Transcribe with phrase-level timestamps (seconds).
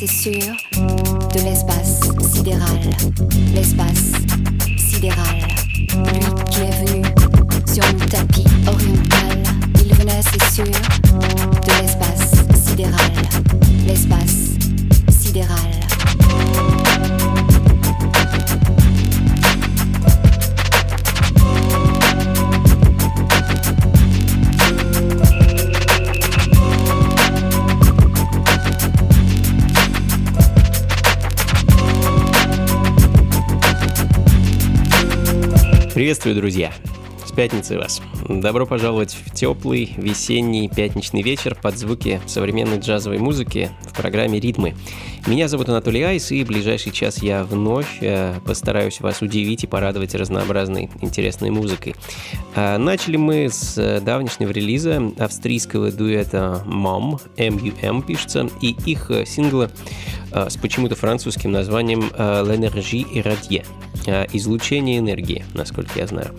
[0.00, 2.00] c'est sûr, de l'espace
[2.32, 2.80] sidéral.
[36.10, 36.72] Приветствую, друзья!
[37.24, 38.02] С пятницей вас!
[38.28, 44.74] Добро пожаловать в теплый весенний пятничный вечер под звуки современной джазовой музыки в программе «Ритмы».
[45.30, 49.68] Меня зовут Анатолий Айс, и в ближайший час я вновь э, постараюсь вас удивить и
[49.68, 51.94] порадовать разнообразной интересной музыкой.
[52.56, 59.24] А, начали мы с э, давнешнего релиза австрийского дуэта Mom, M-U-M пишется, и их э,
[59.24, 59.70] сингла
[60.32, 63.64] с почему-то французским названием «L'énergie irradiée»
[64.32, 66.30] излучение энергии, насколько я знаю.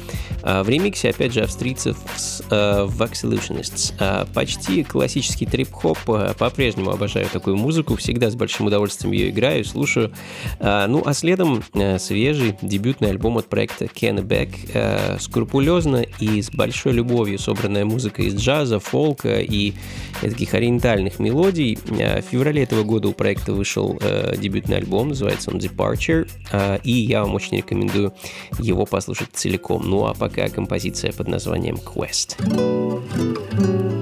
[0.41, 4.27] В ремиксе, опять же, австрийцев с Vax Illusionists.
[4.33, 5.99] Почти классический трип-хоп,
[6.39, 8.80] по-прежнему обожаю такую музыку, всегда с большим удовольствием
[9.11, 10.11] ее играю, слушаю.
[10.59, 14.49] А, ну, а следом э, свежий дебютный альбом от проекта Ken Beck.
[14.73, 19.73] Э, скрупулезно и с большой любовью собранная музыка из джаза, фолка и
[20.21, 21.77] таких ориентальных мелодий.
[21.97, 23.99] Э, в феврале этого года у проекта вышел
[24.37, 26.27] дебютный альбом, называется он Departure,
[26.83, 28.13] и я вам очень рекомендую
[28.59, 29.83] его послушать целиком.
[29.85, 32.37] Ну а пока композиция под названием Quest.
[33.51, 34.00] Ритмы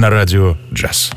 [0.00, 1.12] на радио «Джаз».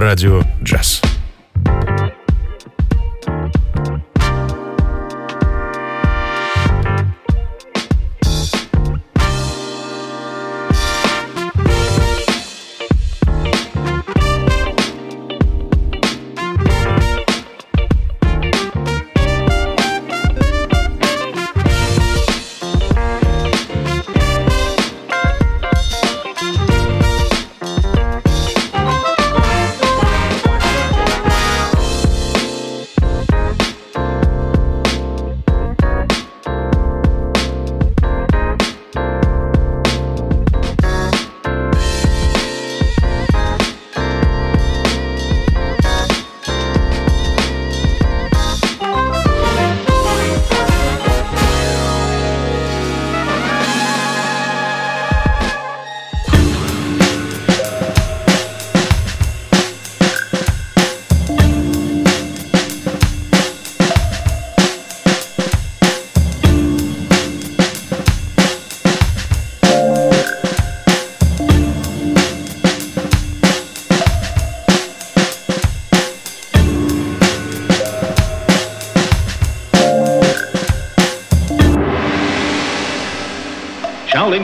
[0.00, 0.89] Радио «Джаз».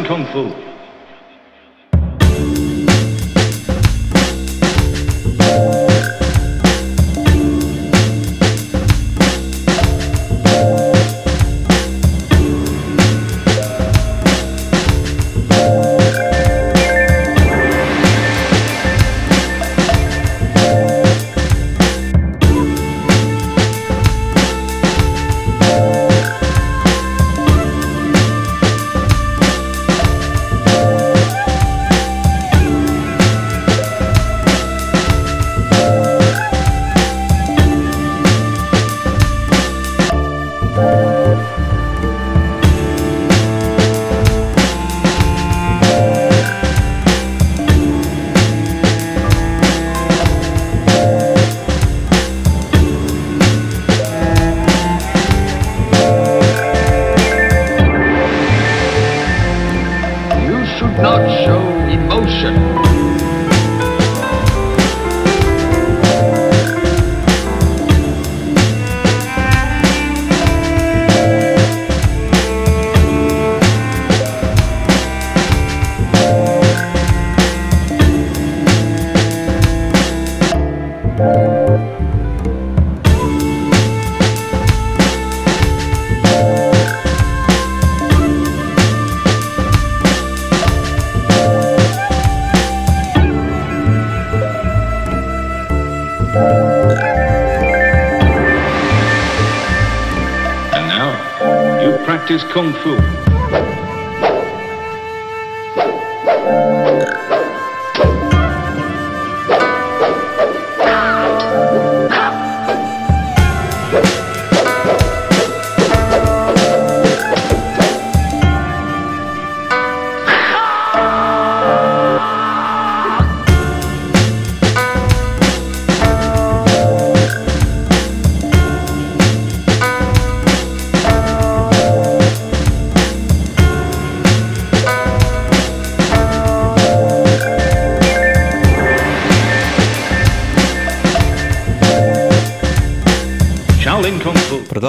[0.07, 0.66] Kung Fu.
[101.83, 103.86] you practice Kung Fu.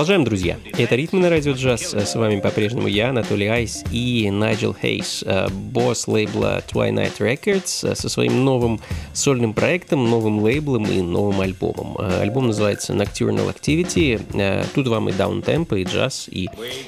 [0.08, 0.58] Продолжаем, друзья.
[0.78, 1.94] Это «Ритмы на радио джаз».
[1.94, 7.94] С вами по-прежнему я, Анатолий Айс и Найджел Хейс, э, босс лейбла Twilight Records э,
[7.94, 8.80] со своим новым
[9.18, 11.98] сольным проектом, новым лейблом и новым альбомом.
[12.00, 14.66] Э, альбом называется Nocturnal Activity.
[14.76, 16.48] Тут вам и даунтемпо, и джаз, и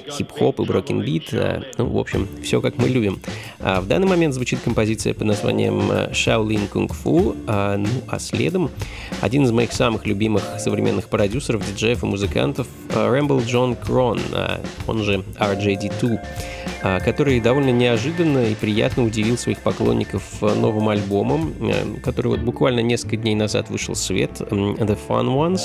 [0.10, 1.34] хип-хоп, и брокен бит.
[1.78, 3.20] Ну, в общем, все как мы любим.
[3.60, 5.80] А в данный момент звучит композиция под названием
[6.12, 7.36] Shaolin Kung Fu.
[7.78, 8.70] Ну, а следом
[9.22, 15.04] один из моих самых любимых современных продюсеров, диджеев и музыкантов Рэмбл Джон Крон, а, он
[15.04, 16.20] же RJD2,
[16.82, 22.82] а, который довольно неожиданно и приятно удивил своих поклонников новым альбомом, а, который вот буквально
[22.82, 25.62] несколько дней назад вышел в свет, The Fun Ones,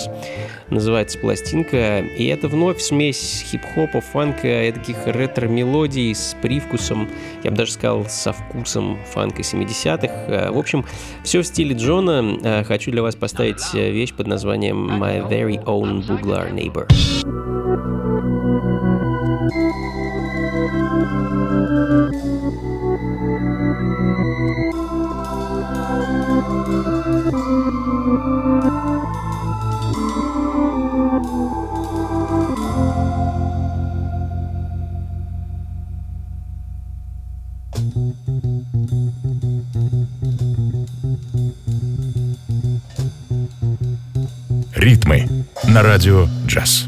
[0.70, 7.08] называется пластинка, и это вновь смесь хип-хопа, фанка, таких ретро-мелодий с привкусом,
[7.42, 10.52] я бы даже сказал, со вкусом фанка 70-х.
[10.52, 10.84] В общем,
[11.24, 12.62] все в стиле Джона.
[12.68, 16.86] Хочу для вас поставить вещь под названием My Very Own Buglar Neighbor.
[22.84, 23.13] Ритмы
[45.74, 46.86] на радио джаз.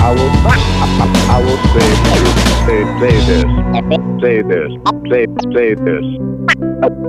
[0.00, 0.30] I will
[1.28, 1.88] I will say
[2.66, 3.42] say say this
[4.22, 4.70] say this
[5.10, 6.04] say say this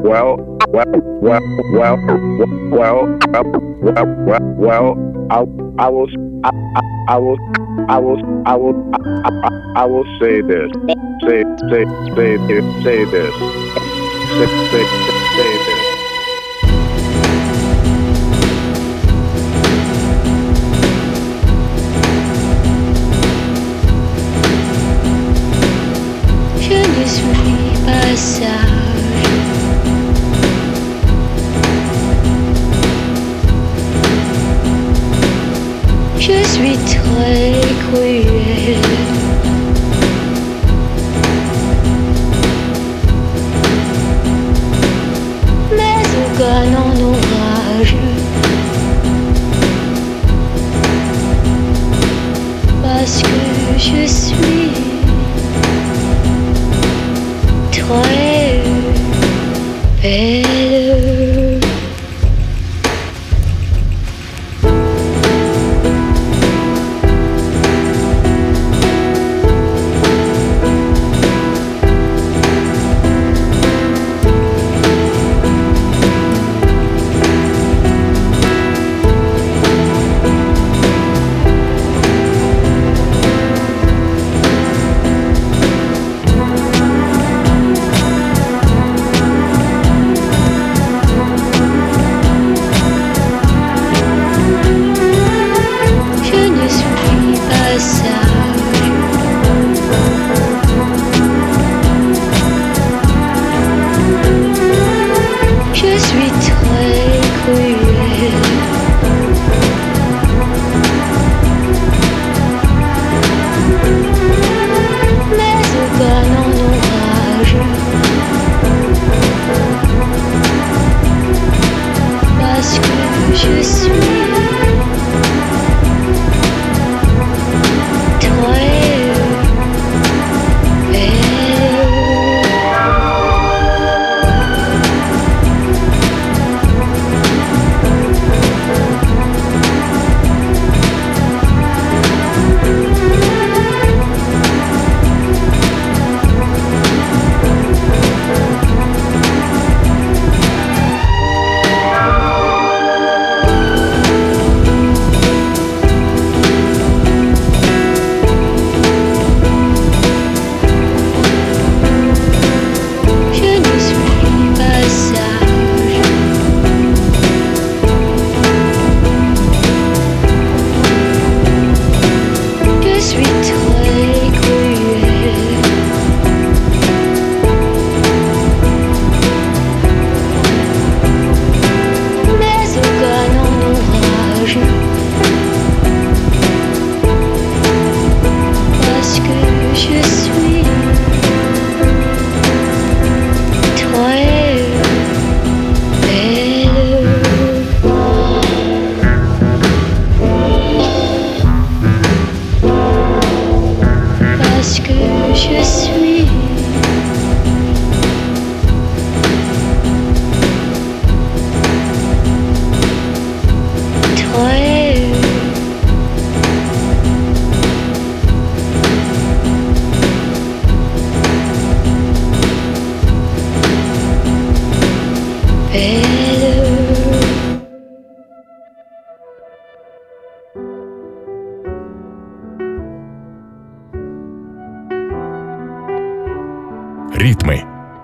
[0.01, 0.33] well
[0.69, 0.85] well
[1.21, 1.39] well
[1.73, 1.97] well
[2.71, 3.05] well
[3.81, 4.89] well well well
[5.29, 5.39] I
[5.77, 6.09] I will
[6.43, 6.51] I
[7.07, 7.37] I will
[7.87, 8.91] I will I will
[9.75, 10.71] I will say this
[11.27, 11.85] say say
[12.15, 12.37] say
[12.83, 13.90] say this
[14.39, 15.10] six six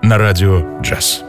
[0.08, 1.27] на радио «Джаз».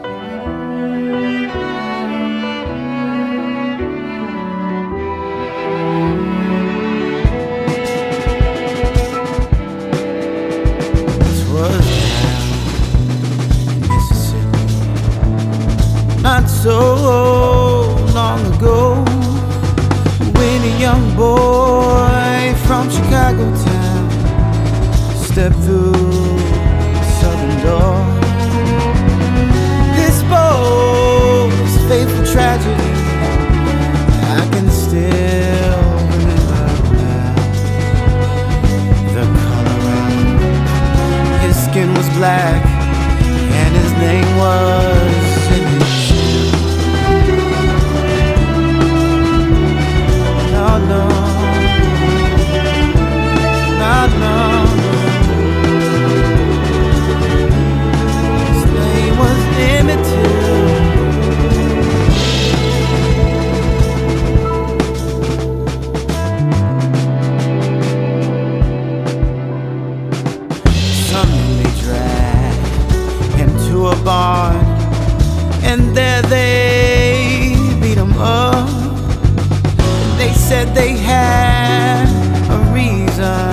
[80.30, 82.06] They said they had
[82.54, 83.50] a reason,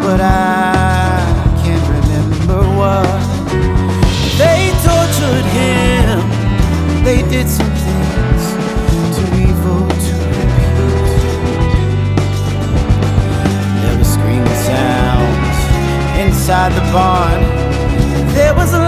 [0.00, 1.18] but I
[1.60, 3.20] can't remember what.
[4.38, 6.22] They tortured him,
[7.02, 8.44] they did some things
[9.16, 11.08] too evil to repeat.
[13.82, 15.58] There were screaming sounds
[16.24, 17.42] inside the barn.
[18.34, 18.85] There was a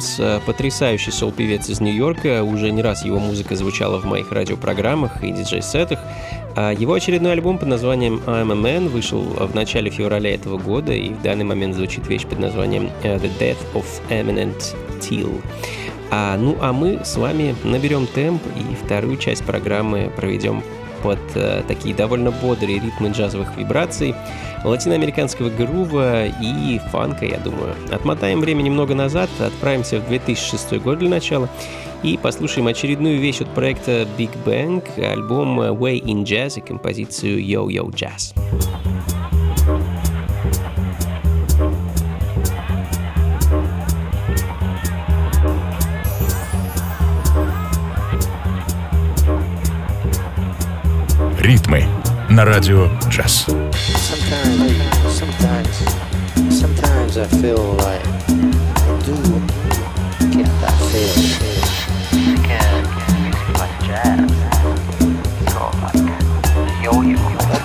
[0.00, 5.22] Уильямс, э, потрясающий сол-певец из Нью-Йорка, уже не раз его музыка звучала в моих радиопрограммах
[5.22, 6.00] и диджей-сетах.
[6.56, 10.92] А Его очередной альбом под названием I'm a Man вышел в начале февраля этого года,
[10.92, 15.42] и в данный момент звучит вещь под названием э, The Death of Eminent Till.
[16.10, 20.62] А, ну а мы с вами наберем темп и вторую часть программы проведем
[21.02, 24.14] под э, такие довольно бодрые ритмы джазовых вибраций,
[24.64, 27.74] латиноамериканского грува и фанка, я думаю.
[27.90, 31.48] Отмотаем время немного назад, отправимся в 2006 год для начала
[32.02, 37.66] и послушаем очередную вещь от проекта Big Bang, альбом Way in Jazz и композицию Yo
[37.66, 38.34] Yo Jazz.
[51.50, 51.84] Ритмы
[52.28, 53.46] на радио джаз.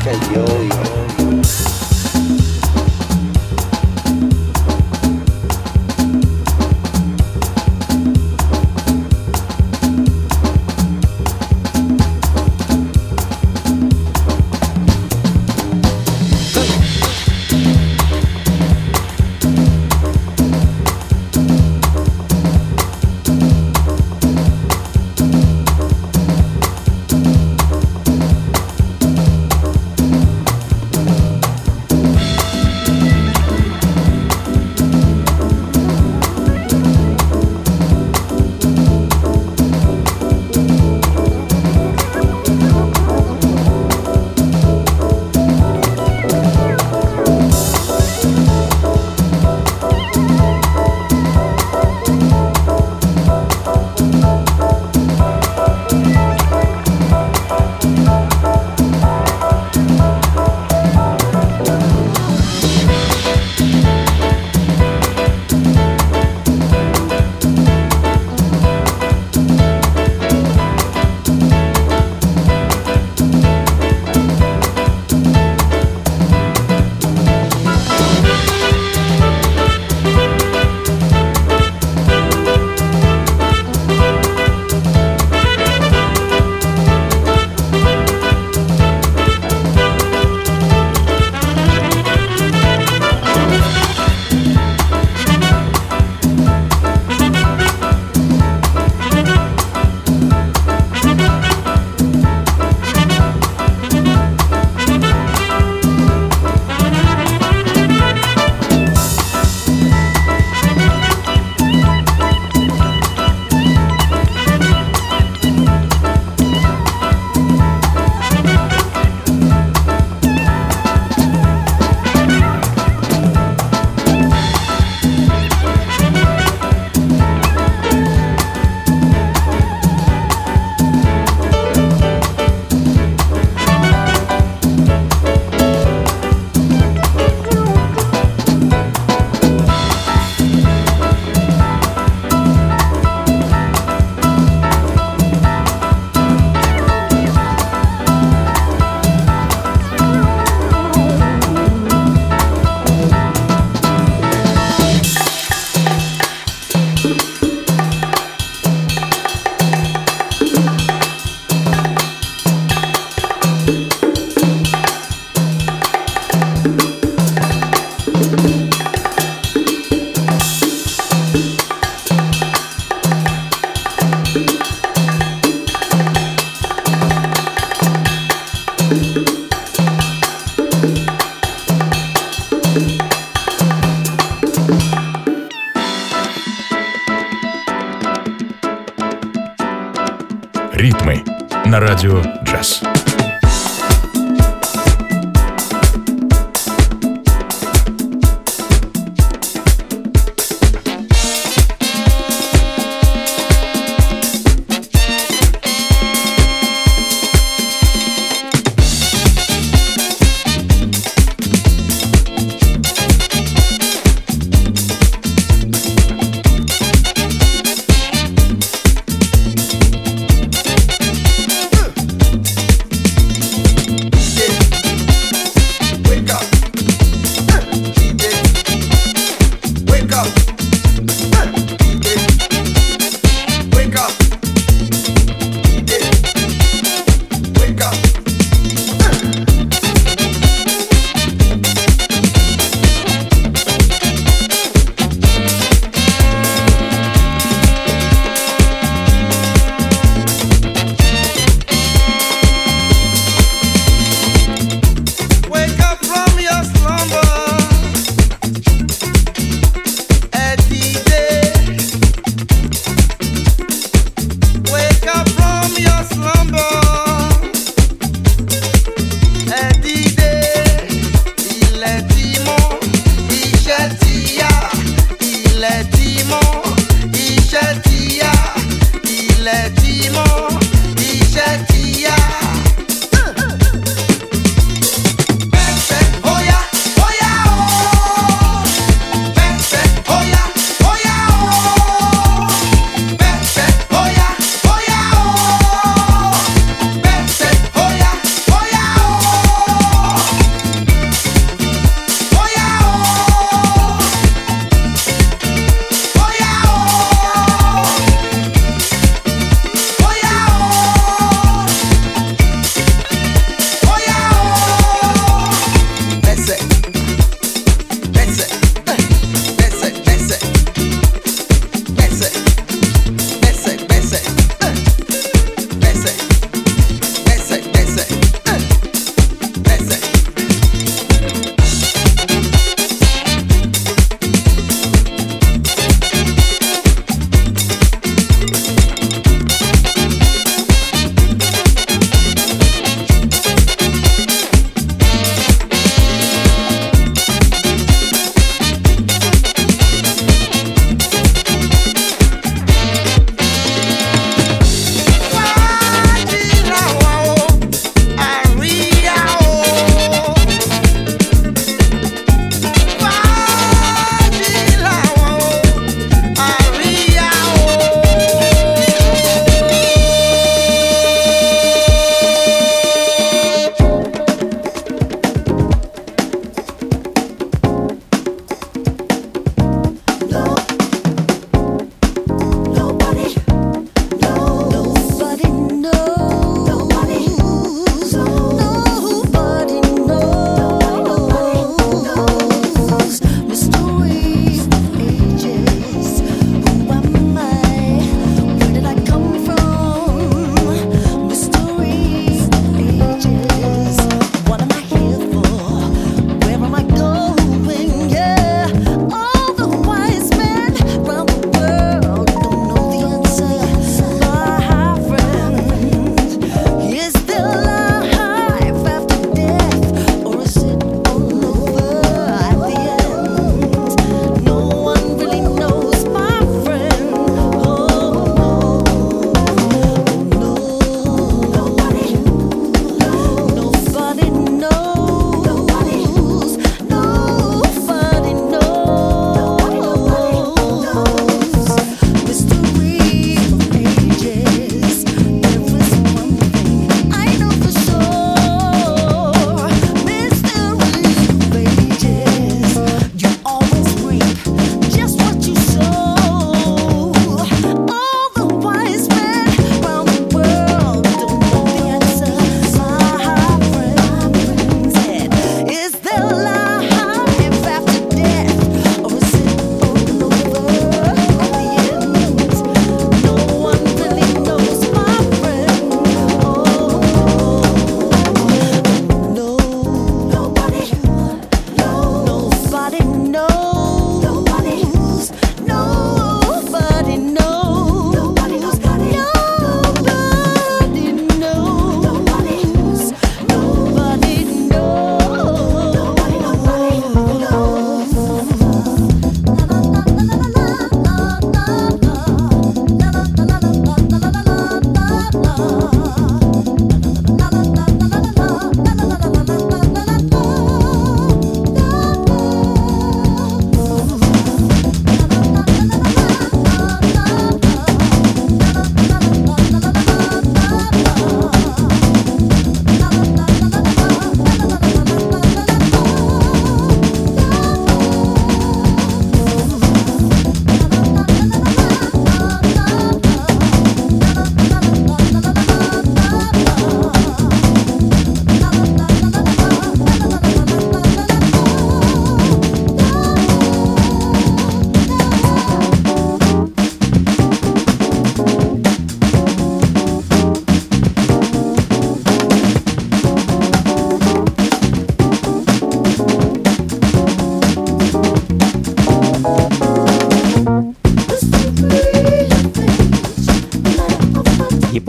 [0.08, 0.75] A yo-yo.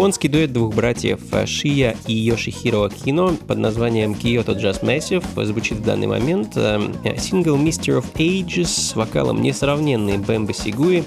[0.07, 5.83] Японский дуэт двух братьев Шия и Йошихиро Кино под названием Kyoto Jazz Massive звучит в
[5.83, 6.53] данный момент.
[6.55, 6.79] Э,
[7.19, 11.03] сингл Mystery of Ages с вокалом несравненный Бэмбо Сигуи,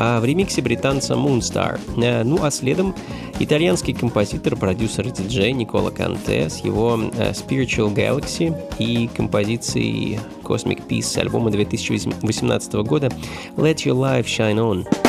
[0.00, 1.78] а в ремиксе британца Moonstar.
[2.02, 2.96] Э, ну а следом
[3.38, 10.84] итальянский композитор, продюсер и диджей Никола Канте с его э, Spiritual Galaxy и композицией Cosmic
[10.88, 13.06] Peace с альбома 2018 года
[13.56, 15.01] Let Your Life Shine On.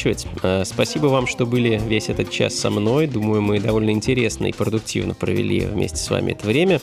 [0.00, 0.26] Заканчивать.
[0.42, 3.06] Э, Спасибо вам, что были весь этот час со мной.
[3.06, 6.80] Думаю, мы довольно интересно и продуктивно провели вместе с вами это время.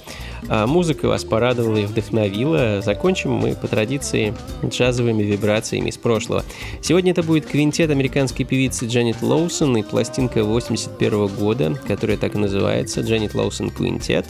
[0.49, 2.81] А Музыка вас порадовала и вдохновила.
[2.81, 4.33] Закончим мы по традиции
[4.65, 6.43] джазовыми вибрациями из прошлого.
[6.81, 12.37] Сегодня это будет квинтет американской певицы Джанет Лоусон и пластинка 81 года, которая так и
[12.37, 14.25] называется Джанет Лоусон Квинтет.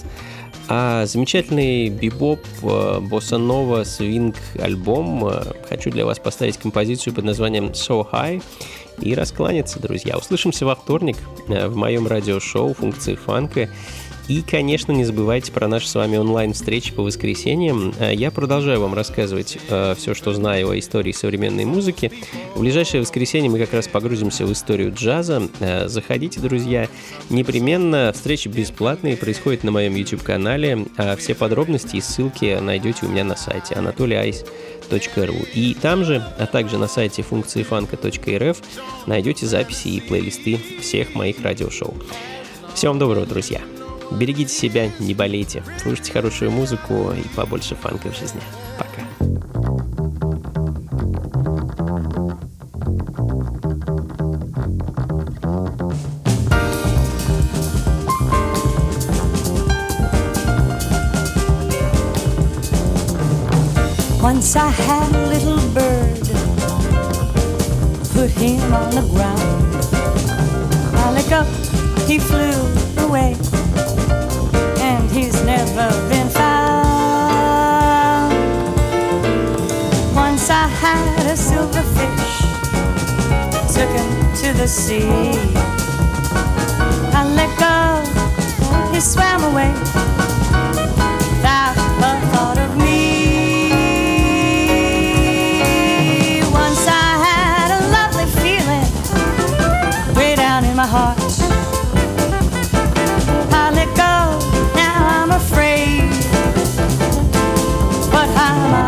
[0.70, 7.68] А замечательный бибоп, э, босса-нова, свинг альбом э, хочу для вас поставить композицию под названием
[7.68, 8.44] So High
[9.02, 10.18] и раскланяться, друзья.
[10.18, 11.18] Услышимся во вторник
[11.48, 13.70] э, в моем радиошоу «Функции фанка».
[14.28, 17.94] И, конечно, не забывайте про наши с вами онлайн-встречи по воскресеньям.
[17.98, 22.12] Э, Я продолжаю вам рассказывать э, все, что знаю о истории современной музыки.
[22.54, 25.48] В ближайшее воскресенье мы как раз погрузимся в историю джаза.
[25.62, 26.90] Э, Заходите, друзья.
[27.30, 30.86] Непременно встречи бесплатные происходят на моем YouTube-канале.
[30.98, 33.76] А все подробности и ссылки найдете у меня на сайте
[34.88, 35.48] anatolyice.ru.
[35.54, 38.58] И там же, а также на сайте функции фанка.рф
[39.06, 41.94] найдете записи и плейлисты всех моих радиошоу.
[42.74, 43.62] Всего вам доброго, друзья!
[44.12, 48.42] Берегите себя, не болейте, слушайте хорошую музыку и побольше фанка в жизни.
[75.78, 76.88] Never been found.
[80.16, 82.42] Once I had a silverfish,
[83.76, 84.10] took him
[84.42, 85.08] to the sea.
[87.14, 88.02] I let go,
[88.92, 89.72] he swam away.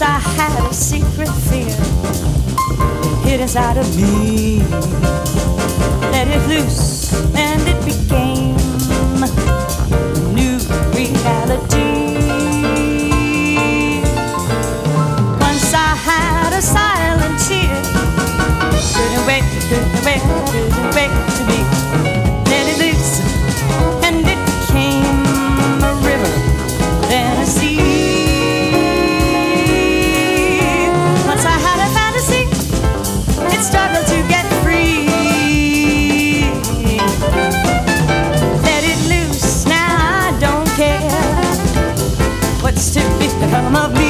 [0.00, 1.74] Yes, I had a secret fear
[3.24, 4.60] hid inside of me.
[6.12, 8.54] Let it loose, and it became
[10.34, 10.58] new
[10.94, 12.14] reality.
[15.40, 17.82] Once I had a silent tear,
[18.94, 20.22] couldn't wait, couldn't wait,
[20.52, 21.27] couldn't wait.
[43.50, 44.07] Come of me.